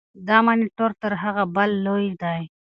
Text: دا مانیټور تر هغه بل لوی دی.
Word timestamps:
دا 0.27 0.37
مانیټور 0.45 0.91
تر 1.01 1.13
هغه 1.23 1.43
بل 1.55 1.69
لوی 1.85 2.09
دی. 2.21 2.41